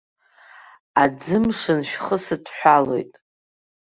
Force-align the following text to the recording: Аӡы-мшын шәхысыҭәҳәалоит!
Аӡы-мшын 1.03 1.79
шәхысыҭәҳәалоит! 1.89 3.13